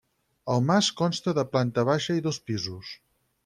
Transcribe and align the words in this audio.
El 0.53 0.63
mas 0.69 0.89
consta 1.03 1.35
de 1.39 1.43
planta 1.57 1.87
baixa 1.93 2.19
i 2.23 2.27
dos 2.31 2.43
pisos. 2.51 2.99